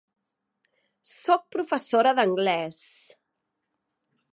Soc 1.09 1.45
professora 1.57 2.17
d'anglès. 2.21 2.83